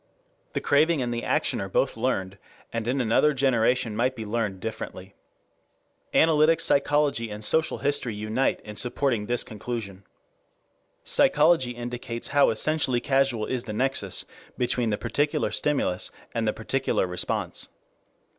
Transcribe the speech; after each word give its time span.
The 0.53 0.61
craving 0.61 1.03
and 1.03 1.13
the 1.13 1.23
action 1.23 1.61
are 1.61 1.69
both 1.69 1.95
learned, 1.95 2.39
and 2.73 2.87
in 2.87 2.99
another 2.99 3.35
generation 3.35 3.95
might 3.95 4.15
be 4.15 4.25
learned 4.25 4.59
differently. 4.59 5.13
Analytic 6.11 6.59
psychology 6.59 7.29
and 7.29 7.43
social 7.43 7.77
history 7.77 8.15
unite 8.15 8.61
in 8.61 8.75
supporting 8.75 9.27
this 9.27 9.43
conclusion. 9.43 10.03
Psychology 11.03 11.73
indicates 11.73 12.29
how 12.29 12.49
essentially 12.49 12.99
casual 12.99 13.45
is 13.45 13.65
the 13.65 13.73
nexus 13.73 14.25
between 14.57 14.89
the 14.89 14.97
particular 14.97 15.51
stimulus 15.51 16.09
and 16.33 16.47
the 16.47 16.53
particular 16.53 17.05
response. 17.05 17.69